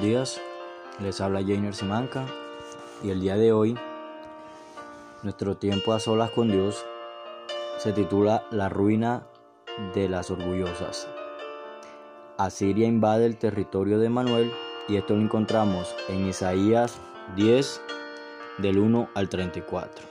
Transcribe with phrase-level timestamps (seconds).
[0.00, 0.40] días,
[1.00, 2.24] les habla Jainer Simanca
[3.02, 3.76] y el día de hoy
[5.24, 6.84] nuestro tiempo a solas con Dios
[7.78, 9.26] se titula La ruina
[9.92, 11.08] de las orgullosas.
[12.38, 14.52] Asiria invade el territorio de Manuel
[14.88, 17.00] y esto lo encontramos en Isaías
[17.34, 17.80] 10
[18.58, 20.04] del 1 al 34.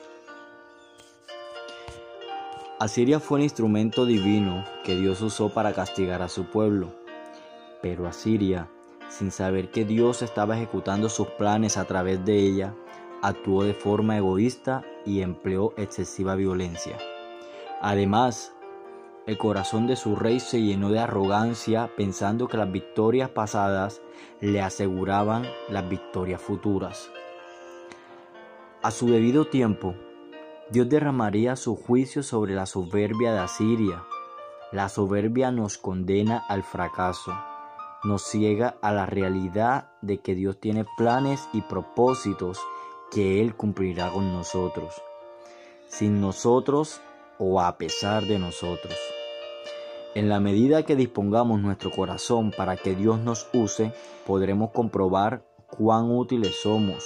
[2.80, 6.94] Asiria fue un instrumento divino que Dios usó para castigar a su pueblo,
[7.82, 8.70] pero Asiria
[9.10, 12.74] sin saber que Dios estaba ejecutando sus planes a través de ella,
[13.22, 16.98] actuó de forma egoísta y empleó excesiva violencia.
[17.82, 18.54] Además,
[19.26, 24.02] el corazón de su rey se llenó de arrogancia pensando que las victorias pasadas
[24.42, 27.10] le aseguraban las victorias futuras.
[28.84, 29.96] A su debido tiempo,
[30.70, 34.04] Dios derramaría su juicio sobre la soberbia de Asiria.
[34.72, 37.34] La soberbia nos condena al fracaso
[38.06, 42.60] nos ciega a la realidad de que Dios tiene planes y propósitos
[43.12, 44.94] que Él cumplirá con nosotros,
[45.88, 47.02] sin nosotros
[47.40, 48.96] o a pesar de nosotros.
[50.14, 53.92] En la medida que dispongamos nuestro corazón para que Dios nos use,
[54.26, 57.04] podremos comprobar cuán útiles somos.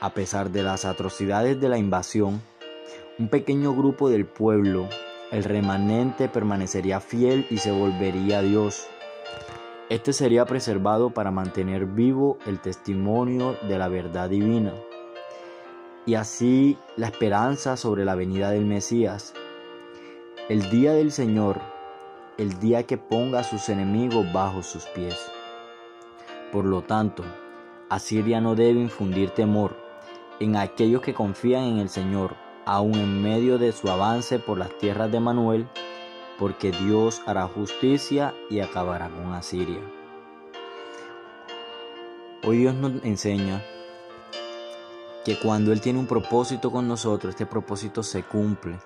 [0.00, 2.40] A pesar de las atrocidades de la invasión,
[3.18, 4.88] un pequeño grupo del pueblo
[5.32, 8.86] el remanente permanecería fiel y se volvería a Dios.
[9.88, 14.72] Este sería preservado para mantener vivo el testimonio de la verdad divina
[16.04, 19.32] y así la esperanza sobre la venida del Mesías.
[20.50, 21.60] El día del Señor,
[22.36, 25.16] el día que ponga a sus enemigos bajo sus pies.
[26.52, 27.24] Por lo tanto,
[27.88, 29.76] Asiria no debe infundir temor
[30.40, 32.34] en aquellos que confían en el Señor
[32.64, 35.66] aún en medio de su avance por las tierras de Manuel,
[36.38, 39.80] porque Dios hará justicia y acabará con Asiria.
[42.44, 43.62] Hoy Dios nos enseña
[45.24, 48.78] que cuando Él tiene un propósito con nosotros, este propósito se cumple.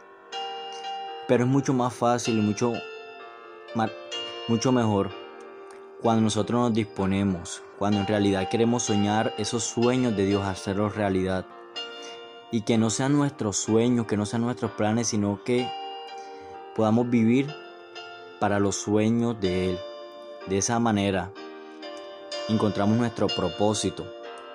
[1.26, 2.74] Pero es mucho más fácil y mucho,
[4.48, 5.10] mucho mejor
[6.02, 11.46] cuando nosotros nos disponemos, cuando en realidad queremos soñar esos sueños de Dios, hacerlos realidad
[12.50, 15.68] y que no sean nuestros sueños, que no sean nuestros planes, sino que
[16.74, 17.52] podamos vivir
[18.38, 19.78] para los sueños de Él.
[20.46, 21.32] De esa manera
[22.48, 24.06] encontramos nuestro propósito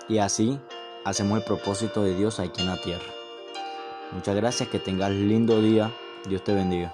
[0.08, 0.60] y así
[1.04, 3.04] hacemos el propósito de Dios aquí en la tierra.
[4.12, 5.92] Muchas gracias, que tengas lindo día.
[6.28, 6.94] Dios te bendiga.